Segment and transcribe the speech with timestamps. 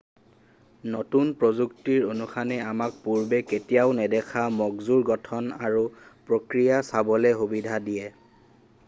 [0.93, 5.85] নতুন প্ৰযুক্তিৰ উত্থানে আমাক পূৰ্বে কেতিয়াও নেদেখা মগজুৰ গঠন আৰু
[6.31, 8.11] প্ৰক্ৰিয়া চাবলৈ সুবিধা দিয়ে